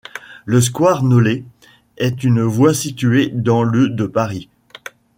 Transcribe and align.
Le 0.45 0.61
square 0.61 1.03
Nollet 1.03 1.43
est 1.97 2.23
une 2.23 2.41
voie 2.41 2.73
située 2.73 3.27
dans 3.27 3.61
le 3.61 3.87
de 3.87 4.07
Paris. 4.07 4.49